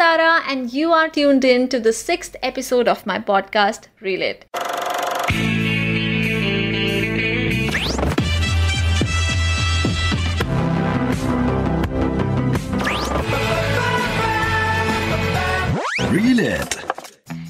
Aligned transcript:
And 0.00 0.72
you 0.72 0.92
are 0.92 1.08
tuned 1.08 1.44
in 1.44 1.68
to 1.68 1.80
the 1.80 1.92
sixth 1.92 2.36
episode 2.42 2.88
of 2.88 3.06
my 3.06 3.18
podcast, 3.18 3.88
Reel 4.00 4.22
It. 4.22 4.46
Reel 16.10 16.38
it. 16.40 16.85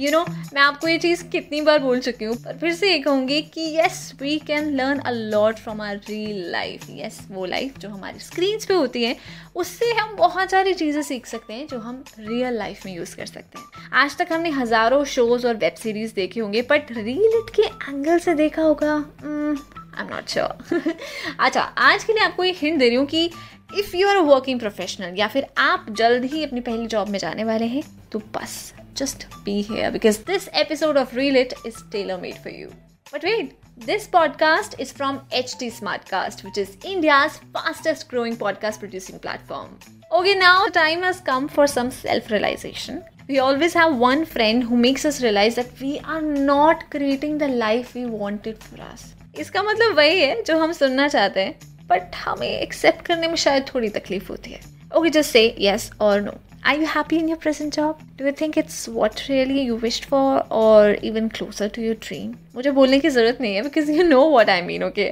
You 0.00 0.10
know 0.10 0.24
मैं 0.54 0.60
आपको 0.62 0.88
ये 0.88 0.98
चीज़ 0.98 1.22
कितनी 1.28 1.60
बार 1.60 1.78
बोल 1.78 2.00
चुकी 2.00 2.24
हूँ, 2.24 2.36
पर 2.36 2.56
फिर 2.58 2.72
से 2.74 2.90
ये 2.90 2.98
कहूँगी 2.98 3.40
कि 3.44 3.60
yes 3.76 4.12
we 4.20 4.36
can 4.46 4.70
learn 4.76 4.98
a 4.98 5.10
lot 5.10 5.58
from 5.58 5.80
our 5.80 5.96
real 5.98 6.50
life 6.52 6.86
yes 6.90 7.18
वो 7.30 7.44
लाइफ 7.46 7.78
जो 7.78 7.88
हमारी 7.88 8.18
स्क्रीन्स 8.20 8.66
पे 8.66 8.74
होती 8.74 9.02
है, 9.04 9.16
उससे 9.56 9.92
हम 9.92 10.14
बहुत 10.16 10.50
सारी 10.50 10.74
चीज़ें 10.74 11.02
सीख 11.02 11.26
सकते 11.26 11.54
हैं 11.54 11.66
जो 11.66 11.78
हम 11.78 12.02
रियल 12.18 12.58
लाइफ 12.58 12.86
में 12.86 12.94
यूज़ 12.94 13.16
कर 13.16 13.26
सकते 13.26 13.58
हैं। 13.58 13.90
आज 13.94 14.16
तक 14.18 14.32
हमने 14.32 14.50
हज़ारों 14.50 15.04
शोज़ 15.06 15.46
और 15.46 15.56
वेब 15.56 15.74
सीरीज़ 15.74 16.14
देखे 16.14 16.40
होंगे 16.40 16.62
बट 16.70 16.92
रील 16.92 17.38
इट 17.38 17.54
के 17.56 17.62
एंगल 17.62 18.18
से 18.18 18.34
देखा 18.34 18.62
होगा 18.62 18.94
आई 18.94 20.02
एम 20.02 20.14
नॉट 20.14 20.28
श्योर 20.28 20.92
अच्छा 21.40 21.60
आज 21.60 22.04
के 22.04 22.12
लिए 22.12 22.24
आपको 22.24 22.44
ये 22.44 22.56
हिंट 22.56 22.78
दे 22.78 22.88
रही 22.88 22.96
हूँ 22.96 23.06
कि 23.06 23.30
if 23.78 23.96
you 23.96 24.08
are 24.08 24.18
working 24.24 24.60
professional 24.60 25.18
या 25.18 25.28
फिर 25.28 25.46
आप 25.58 25.86
जल्द 25.98 26.24
ही 26.24 26.44
अपनी 26.44 26.60
पहली 26.60 26.86
जॉब 26.86 27.08
में 27.08 27.18
जाने 27.18 27.44
वाले 27.44 27.66
हैं 27.66 27.82
तो 28.12 28.18
बस। 28.34 28.72
just 28.93 29.25
be 29.43 29.61
here 29.61 29.91
because 29.91 30.19
this 30.29 30.49
episode 30.63 30.97
of 30.97 31.15
Reel 31.15 31.35
It 31.35 31.53
is 31.65 31.81
tailor 31.91 32.17
made 32.17 32.37
for 32.37 32.49
you. 32.49 32.69
But 33.11 33.23
wait, 33.23 33.55
this 33.77 34.07
podcast 34.07 34.79
is 34.79 34.91
from 34.91 35.19
HT 35.31 35.71
Smartcast, 35.79 36.43
which 36.43 36.57
is 36.57 36.77
India's 36.83 37.39
fastest 37.53 38.07
growing 38.09 38.37
podcast 38.37 38.79
producing 38.79 39.19
platform. 39.19 39.77
Okay, 40.11 40.35
now 40.35 40.65
the 40.65 40.71
time 40.71 41.01
has 41.03 41.19
come 41.31 41.47
for 41.47 41.67
some 41.67 41.91
self 41.91 42.31
realization. 42.31 43.03
We 43.27 43.39
always 43.39 43.73
have 43.73 43.97
one 43.97 44.25
friend 44.25 44.63
who 44.63 44.77
makes 44.77 45.05
us 45.05 45.21
realize 45.23 45.55
that 45.55 45.79
we 45.79 45.99
are 46.15 46.21
not 46.21 46.89
creating 46.91 47.37
the 47.37 47.47
life 47.47 47.93
we 47.95 48.05
wanted 48.05 48.63
for 48.63 48.81
us. 48.93 49.05
इसका 49.39 49.63
मतलब 49.63 49.95
वही 49.97 50.19
है 50.21 50.41
जो 50.47 50.57
हम 50.59 50.71
सुनना 50.73 51.07
चाहते 51.07 51.43
हैं 51.43 51.87
but 51.89 52.15
हमें 52.15 52.47
एक्सेप्ट 52.49 53.05
करने 53.05 53.27
में 53.27 53.35
शायद 53.43 53.65
थोड़ी 53.73 53.89
तकलीफ 53.97 54.29
होती 54.29 54.51
है 54.51 54.59
ओके 54.97 55.09
जस्ट 55.15 55.31
से 55.31 55.43
यस 55.59 55.89
और 56.01 56.21
no 56.21 56.33
Are 56.67 56.75
you 56.75 56.85
happy 56.85 57.17
in 57.19 57.27
your 57.27 57.37
present 57.37 57.73
job? 57.73 58.01
Do 58.17 58.25
you 58.25 58.31
think 58.31 58.55
it's 58.55 58.87
what 58.87 59.23
really 59.27 59.61
you 59.61 59.75
wished 59.75 60.05
for 60.05 60.45
or 60.49 60.93
even 61.09 61.29
closer 61.29 61.67
to 61.77 61.81
your 61.81 61.95
dream? 62.05 62.35
मुझे 62.55 62.71
बोलने 62.77 62.99
की 62.99 63.09
ज़रूरत 63.09 63.41
नहीं 63.41 63.55
है 63.55 63.63
because 63.63 63.89
you 63.95 64.05
know 64.11 64.23
what 64.33 64.49
I 64.49 64.61
mean, 64.67 64.85
okay? 64.89 65.07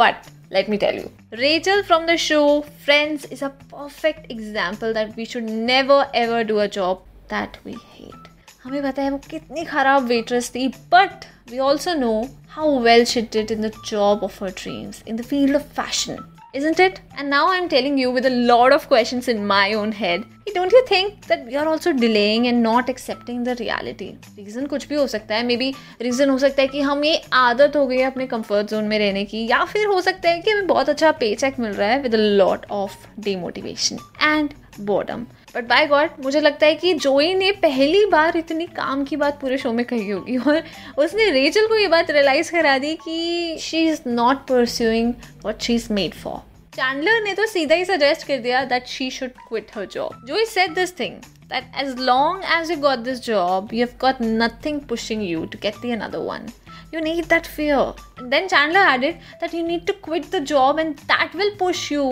But 0.00 0.30
let 0.56 0.68
me 0.72 0.78
tell 0.84 0.98
you, 1.00 1.10
Rachel 1.42 1.82
from 1.90 2.06
the 2.06 2.16
show 2.24 2.62
Friends 2.86 3.26
is 3.36 3.42
a 3.42 3.50
perfect 3.74 4.32
example 4.36 4.96
that 4.98 5.14
we 5.16 5.26
should 5.32 5.52
never 5.68 6.00
ever 6.22 6.42
do 6.50 6.58
a 6.64 6.68
job 6.78 7.04
that 7.34 7.60
we 7.64 7.76
hate. 7.96 8.26
हमें 8.64 8.82
पता 8.82 9.02
है 9.02 9.10
वो 9.10 9.18
कितनी 9.30 9.64
खराब 9.64 10.06
waitress 10.06 10.50
थी 10.54 10.66
but 10.94 11.24
we 11.50 11.58
also 11.68 11.94
know 11.94 12.12
how 12.56 12.78
well 12.88 13.04
she 13.12 13.22
did 13.36 13.50
in 13.50 13.68
the 13.68 13.72
job 13.90 14.24
of 14.24 14.42
her 14.42 14.50
dreams 14.62 15.02
in 15.08 15.16
the 15.16 15.22
field 15.30 15.56
of 15.56 15.70
fashion 15.80 16.18
isn't 16.58 16.80
it? 16.80 17.00
And 17.16 17.30
now 17.30 17.50
I'm 17.50 17.68
telling 17.68 17.98
you 17.98 18.10
with 18.10 18.26
a 18.26 18.30
lot 18.50 18.72
of 18.72 18.88
questions 18.88 19.28
in 19.28 19.46
my 19.46 19.74
own 19.74 19.92
head. 19.92 20.24
Don't 20.55 20.73
you 20.73 20.81
think 20.91 21.13
that 21.27 21.45
we 21.45 21.55
are 21.55 21.67
also 21.67 21.91
delaying 21.91 22.45
and 22.45 22.61
not 22.63 22.89
accepting 22.89 23.45
the 23.45 23.55
reality? 23.57 24.09
Reason 24.37 24.65
कुछ 24.65 24.87
भी 24.87 24.95
हो 24.95 25.05
सकता 25.07 25.35
है 25.35 25.45
may 25.45 25.57
be 25.57 25.73
reason 26.01 26.29
हो 26.29 26.37
सकता 26.37 26.61
है 26.61 26.67
कि 26.67 26.81
हम 26.81 27.03
ये 27.03 27.21
आदत 27.33 27.75
हो 27.75 27.85
गई 27.87 27.97
है 27.97 28.05
अपने 28.05 28.27
कंफर्ट 28.27 28.67
जोन 28.67 28.83
में 28.83 28.97
रहने 28.99 29.23
की, 29.25 29.45
या 29.47 29.63
फिर 29.65 29.87
हो 29.87 30.01
सकता 30.01 30.29
है 30.29 30.39
कि 30.39 30.51
हमें 30.51 30.67
बहुत 30.67 30.89
अच्छा 30.89 31.11
पे 31.11 31.33
चेक 31.35 31.59
मिल 31.59 31.71
रहा 31.71 31.89
है 31.89 32.01
with 32.01 32.15
a 32.15 32.17
lot 32.17 32.65
of 32.71 32.97
demotivation 33.19 33.97
and 34.21 34.49
boredom 34.81 35.25
but 35.55 35.67
by 35.67 35.85
God 35.87 36.23
मुझे 36.23 36.39
लगता 36.41 36.65
है 36.65 36.75
कि 36.75 36.93
जोई 36.93 37.33
ने 37.33 37.51
पहली 37.61 38.05
बार 38.05 38.37
इतनी 38.37 38.65
काम 38.75 39.03
की 39.05 39.15
बात 39.15 39.41
पूरे 39.41 39.57
शो 39.57 39.73
में 39.73 39.85
कही 39.85 40.09
होगी, 40.09 40.37
और 40.37 40.63
उसने 40.97 41.29
रेचल 41.31 41.67
को 41.67 41.77
ये 41.77 41.87
बात 41.87 42.11
रियलाइज़ 42.11 42.51
करा 42.51 42.77
दी 42.77 42.95
कि 42.95 43.57
she 43.59 43.85
is 43.87 44.01
not 44.07 44.47
pursuing 44.47 45.13
what 45.45 45.61
she 45.61 45.75
is 45.75 45.93
made 45.93 46.13
for 46.13 46.41
Chandler 46.75 47.21
ने 47.23 47.33
तो 47.33 47.45
सीधा 47.47 47.75
ही 47.75 47.85
सजेस्ट 47.85 48.27
कर 48.27 48.37
दिया 48.37 48.63
that 48.65 48.87
she 48.87 49.09
should 49.11 49.31
quit 49.47 49.71
her 49.75 49.85
job 49.85 50.25
जो 50.27 50.37
is 50.37 50.49
set 50.49 50.71
this 50.75 50.97
thing 50.99 51.15
that 51.49 51.71
as 51.81 51.95
long 51.99 52.43
as 52.53 52.71
you 52.71 52.77
got 52.77 52.99
this 52.99 53.19
job 53.25 53.73
you 53.73 53.85
have 53.85 53.97
got 54.01 54.21
nothing 54.21 54.79
pushing 54.89 55.23
you 55.23 55.45
to 55.45 55.59
get 55.61 55.77
the 55.81 55.91
another 55.91 56.19
one 56.29 56.49
you 56.93 57.01
need 57.01 57.25
that 57.25 57.45
fear 57.47 58.25
then 58.27 58.47
Chandler 58.47 58.89
added 58.93 59.21
that 59.41 59.53
you 59.53 59.65
need 59.67 59.85
to 59.87 59.93
quit 60.03 60.29
the 60.35 60.43
job 60.45 60.79
and 60.79 60.95
that 60.95 61.35
will 61.35 61.55
push 61.59 61.91
you 61.91 62.09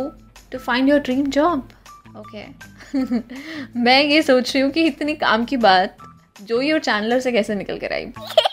to 0.51 0.57
find 0.59 0.89
your 0.89 0.99
dream 0.99 1.25
job 1.31 1.69
okay 2.17 2.45
मैं 3.79 4.01
ये 4.03 4.21
सोच 4.21 4.53
रही 4.53 4.63
हूँ 4.63 4.71
कि 4.71 4.85
इतनी 4.85 5.15
काम 5.15 5.45
की 5.45 5.57
बात 5.57 5.97
जो 6.41 6.61
ये 6.61 6.79
चैंडलर 6.79 7.19
से 7.19 7.31
कैसे 7.31 7.55
निकल 7.55 7.77
कर 7.77 7.93
आई? 7.93 8.05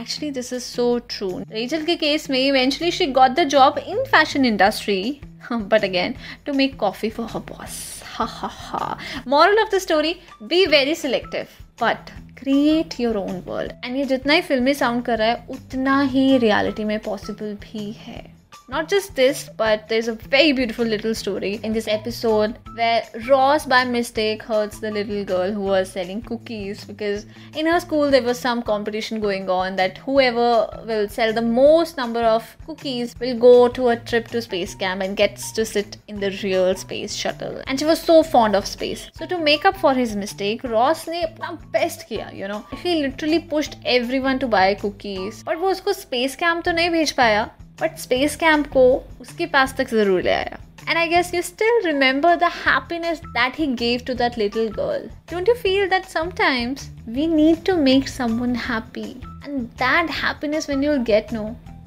Actually 0.00 0.30
this 0.30 0.52
is 0.52 0.62
so 0.62 0.98
true 0.98 1.28
Rachel 1.50 1.84
के 1.84 1.96
केस 1.96 2.30
में 2.30 2.38
eventually 2.38 2.90
she 2.90 3.06
got 3.06 3.30
the 3.30 3.44
job 3.44 3.78
in 3.78 4.04
fashion 4.04 4.44
industry 4.44 5.20
but 5.52 5.84
again 5.84 6.14
to 6.46 6.52
make 6.52 6.76
coffee 6.76 7.10
for 7.10 7.26
her 7.30 7.40
boss 7.40 8.02
हा 8.04 8.24
हा 8.24 8.48
हा 8.52 8.98
moral 9.28 9.58
of 9.58 9.74
the 9.74 9.78
story 9.78 10.14
be 10.42 10.66
very 10.66 10.94
selective 10.94 11.46
but 11.82 12.10
create 12.38 13.00
your 13.00 13.16
own 13.16 13.42
world 13.46 13.72
and 13.84 13.96
ये 13.96 14.04
जितना 14.04 14.32
ही 14.32 14.40
फिल्मी 14.40 14.74
sound 14.74 15.04
कर 15.04 15.18
रहा 15.18 15.28
है, 15.28 15.46
उतना 15.50 16.00
ही 16.00 16.38
रियालिटी 16.38 16.84
में 16.84 16.98
पॉसिबल 16.98 17.54
भी 17.54 17.90
है. 17.98 18.37
Not 18.69 18.87
just 18.87 19.15
this, 19.15 19.49
but 19.57 19.89
there's 19.89 20.07
a 20.07 20.13
very 20.13 20.53
beautiful 20.53 20.85
little 20.85 21.13
story 21.13 21.59
in 21.63 21.73
this 21.73 21.87
episode 21.87 22.57
where 22.75 23.03
Ross, 23.27 23.65
by 23.65 23.83
mistake, 23.83 24.41
hurts 24.41 24.79
the 24.79 24.89
little 24.89 25.25
girl 25.25 25.51
who 25.51 25.61
was 25.61 25.91
selling 25.91 26.21
cookies 26.21 26.85
because 26.85 27.25
in 27.55 27.65
her 27.65 27.79
school 27.81 28.09
there 28.09 28.23
was 28.23 28.39
some 28.39 28.63
competition 28.63 29.19
going 29.19 29.49
on 29.49 29.75
that 29.75 29.97
whoever 29.97 30.83
will 30.87 31.09
sell 31.09 31.33
the 31.33 31.41
most 31.41 31.97
number 31.97 32.21
of 32.21 32.55
cookies 32.65 33.13
will 33.19 33.37
go 33.37 33.67
to 33.67 33.89
a 33.89 33.97
trip 33.97 34.29
to 34.29 34.41
space 34.41 34.75
camp 34.75 35.01
and 35.01 35.17
gets 35.17 35.51
to 35.51 35.65
sit 35.65 35.97
in 36.07 36.21
the 36.21 36.31
real 36.41 36.73
space 36.73 37.13
shuttle. 37.13 37.61
And 37.67 37.77
she 37.77 37.85
was 37.85 38.01
so 38.01 38.23
fond 38.23 38.55
of 38.55 38.65
space. 38.65 39.09
So 39.13 39.25
to 39.25 39.37
make 39.37 39.65
up 39.65 39.75
for 39.75 39.93
his 39.93 40.15
mistake, 40.15 40.63
Ross 40.63 41.07
ने 41.07 41.23
अपना 41.23 41.71
best 41.71 42.07
किया, 42.09 42.33
you 42.33 42.47
know. 42.47 42.65
He 42.81 43.01
literally 43.01 43.39
pushed 43.39 43.75
everyone 43.85 44.39
to 44.39 44.47
buy 44.47 44.73
cookies. 44.75 45.43
But 45.43 45.57
वो 45.57 45.69
उसको 45.71 45.93
space 45.93 46.35
camp 46.35 46.65
तो 46.65 46.71
नहीं 46.71 46.89
भेज 46.89 47.11
पाया 47.11 47.49
but 47.80 47.98
space 47.98 48.36
camp 48.36 48.66
को 48.72 48.84
उसके 49.20 49.46
पास 49.46 49.74
तक 49.78 49.88
ज़रूर 49.90 50.22
ले 50.22 50.30
आया। 50.30 50.58
And 50.88 50.96
I 50.98 51.08
guess 51.08 51.32
you 51.34 51.42
still 51.42 51.80
remember 51.84 52.36
the 52.36 52.50
happiness 52.56 53.20
that 53.26 53.58
he 53.58 53.66
gave 53.74 54.00
to 54.06 54.14
that 54.14 54.38
little 54.38 54.68
girl 54.72 55.08
don't 55.32 55.48
you 55.48 55.54
feel 55.54 55.88
that 55.88 56.04
sometimes 56.08 56.88
we 57.08 57.26
need 57.26 57.64
to 57.66 57.76
make 57.76 58.08
someone 58.08 58.54
happy 58.68 59.02
and 59.02 59.60
that 59.82 60.10
happiness 60.22 60.68
when 60.70 60.84
you 60.84 60.96
get 61.04 61.32
know 61.32 61.44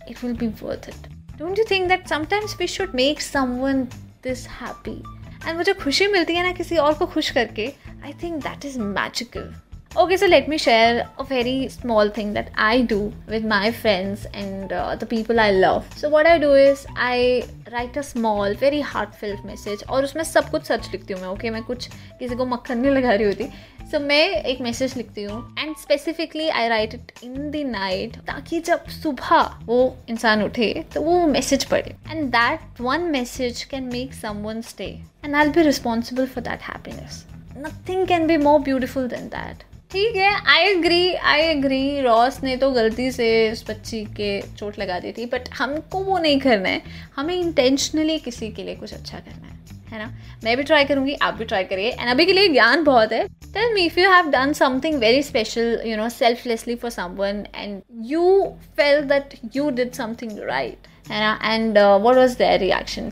it 0.09 0.23
will 0.23 0.35
be 0.37 0.47
worth 0.63 0.89
it 0.89 1.07
don't 1.39 1.59
you 1.59 1.65
think 1.71 1.87
that 1.87 2.07
sometimes 2.09 2.55
we 2.59 2.67
should 2.67 2.95
make 2.95 3.21
someone 3.21 3.83
this 4.23 4.47
happy 4.61 5.01
and 5.47 5.57
मुझे 5.57 5.73
खुशी 5.73 6.07
मिलती 6.07 6.33
है 6.35 6.43
ना 6.43 6.51
किसी 6.53 6.77
और 6.77 6.93
को 6.93 7.05
खुश 7.07 7.29
करके। 7.31 7.71
I 8.05 8.13
think 8.23 8.41
that 8.43 8.65
is 8.65 8.79
magical 8.79 9.53
Okay, 9.96 10.18
so 10.18 10.26
let 10.26 10.46
me 10.46 10.58
share 10.58 11.08
a 11.18 11.24
very 11.24 11.68
small 11.68 12.10
thing 12.10 12.34
that 12.34 12.50
I 12.54 12.82
do 12.82 13.14
with 13.26 13.46
my 13.46 13.72
friends 13.72 14.26
and 14.34 14.70
uh, 14.70 14.94
the 14.94 15.06
people 15.06 15.40
I 15.40 15.52
love. 15.52 15.86
So, 15.96 16.10
what 16.10 16.26
I 16.26 16.38
do 16.38 16.52
is 16.54 16.84
I 16.96 17.44
write 17.68 17.96
a 17.98 18.02
small 18.02 18.54
very 18.56 18.80
heart 18.80 19.14
filled 19.20 19.46
message 19.46 19.82
और 19.84 20.04
उसमें 20.04 20.22
सब 20.24 20.50
कुछ 20.50 20.64
सच 20.64 20.88
लिखती 20.92 21.12
हूँ 21.12 21.20
मैं 21.20 21.28
okay 21.28 21.50
मैं 21.50 21.62
कुछ 21.62 21.88
किसी 22.18 22.34
को 22.36 22.44
मक्खन 22.46 22.78
नहीं 22.78 22.90
लगा 22.92 23.12
रही 23.12 23.26
होती 23.26 23.44
सो 23.44 23.96
so, 23.96 24.02
मैं 24.02 24.42
एक 24.42 24.60
मैसेज 24.60 24.96
लिखती 24.96 25.22
हूँ 25.22 25.40
and 25.58 25.74
specifically 25.76 26.48
I 26.48 26.68
write 26.68 26.94
it 26.94 27.12
in 27.24 27.50
the 27.50 27.64
night 27.70 28.16
ताकि 28.26 28.60
जब 28.68 28.88
सुबह 28.92 29.40
वो 29.66 29.78
इंसान 30.08 30.42
उठे 30.44 30.72
तो 30.94 31.02
वो 31.02 31.26
मैसेज 31.28 31.64
पढ़े 31.70 31.96
and 32.10 32.24
that 32.32 32.80
one 32.80 33.10
message 33.12 33.62
can 33.70 33.90
make 33.92 34.14
someone 34.42 34.60
stay 34.70 34.88
and 35.24 35.34
I 35.34 35.48
be 35.48 35.62
responsible 35.62 36.26
for 36.26 36.44
that 36.44 36.70
happiness 36.70 37.24
nothing 37.58 38.06
can 38.08 38.26
be 38.26 38.36
more 38.44 38.60
beautiful 38.62 39.08
than 39.08 39.28
that 39.28 39.64
ठीक 39.91 40.15
है 40.15 40.31
I 40.47 40.63
agree 40.63 41.13
I 41.13 41.41
agree 41.41 42.01
Ross 42.01 42.39
ने 42.43 42.55
तो 42.57 42.69
गलती 42.71 43.11
से 43.11 43.29
उस 43.51 43.63
बच्ची 43.69 44.03
के 44.17 44.29
चोट 44.57 44.79
लगा 44.79 44.99
दी 44.99 45.11
थी 45.11 45.25
बट 45.25 45.49
हमको 45.57 46.03
वो 46.03 46.17
नहीं 46.17 46.39
करना 46.39 46.69
है। 46.69 46.81
हमें 47.15 47.35
इंटेंशनली 47.35 48.17
किसी 48.19 48.49
के 48.49 48.63
लिए 48.63 48.75
कुछ 48.75 48.93
अच्छा 48.93 49.17
करना 49.17 49.47
है 49.47 49.59
है 49.91 49.99
ना? 49.99 50.11
मैं 50.43 50.55
भी 50.57 50.63
ट्राई 50.63 50.83
करूँगी, 50.85 51.13
आप 51.13 51.33
भी 51.33 51.45
ट्राई 51.45 51.63
करिए। 51.63 51.89
एंड 51.89 52.09
अभी 52.09 52.25
के 52.25 52.33
लिए 52.33 52.47
ज्ञान 52.47 52.83
बहुत 52.83 53.11
है। 53.13 53.27
Tell 53.27 53.73
me 53.73 53.85
if 53.85 53.99
you 53.99 54.09
have 54.11 54.29
done 54.31 54.53
something 54.53 54.99
very 54.99 55.23
special 55.23 55.81
you 55.85 55.97
know 55.97 56.09
selflessly 56.09 56.75
for 56.75 56.91
someone 56.91 57.45
and 57.55 57.81
you 58.05 58.43
felt 58.77 59.01
that 59.03 59.39
you 59.55 59.69
did 59.69 59.91
something 59.93 60.39
right 60.39 60.87
है 61.09 61.19
ना? 61.19 61.39
And 61.43 61.77
what 61.77 62.15
was 62.15 62.37
their 62.37 62.59
reaction 62.59 63.09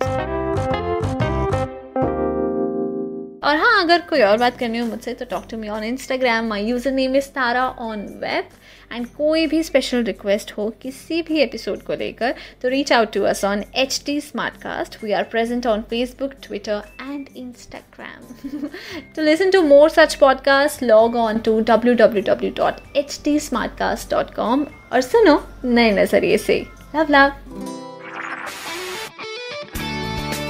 और 3.50 3.56
हाँ 3.58 3.84
अगर 3.84 4.02
कोई 4.10 4.22
और 4.22 4.38
बात 4.38 4.58
करनी 4.58 4.78
हो 4.78 4.86
मुझसे 4.86 5.14
तो 5.14 5.26
talk 5.26 5.46
to 5.52 5.58
me 5.58 5.70
on 5.70 5.84
Instagram 5.84 6.48
my 6.48 6.66
user 6.66 6.92
name 6.92 7.16
is 7.16 7.30
Tara 7.36 7.64
on 7.68 8.02
web 8.22 8.50
and 8.92 9.08
कोई 9.08 9.48
भी 9.48 9.62
स्पेशल 9.64 10.04
रिक्वेस्ट 10.04 10.52
हो 10.58 10.70
किसी 10.82 11.22
भी 11.22 11.40
एपिसोड 11.40 11.82
को 11.84 11.94
लेकर 11.94 12.36
तो 12.62 12.70
reach 12.70 12.92
out 12.94 13.12
to 13.14 13.24
us 13.24 13.44
on 13.46 13.64
H 13.76 14.02
T 14.06 14.20
smart 14.22 14.62
cast 14.62 15.04
we 15.04 15.12
are 15.12 15.24
present 15.24 15.68
on 15.68 15.82
Facebook 15.82 16.34
Twitter 16.44 16.82
and 17.02 17.28
Instagram 17.36 18.68
to 19.16 19.22
listen 19.22 19.52
to 19.52 19.62
more 19.62 19.90
such 19.90 20.16
podcast 20.16 20.84
log 20.84 21.16
on 21.16 21.40
to 21.40 21.60
W 21.62 21.94
W 21.96 22.24
W 22.24 22.54
dot 22.58 22.98
H 22.98 23.12
podcasts, 23.12 23.48
smart 23.48 23.78
cast 23.78 24.12
dot 24.12 24.34
com 24.36 24.66
और 24.94 25.02
सुनो 25.02 25.42
नए 25.66 25.92
नज़रिए 25.92 26.38
से. 26.38 26.66
Love 26.96 27.08
love 27.10 27.79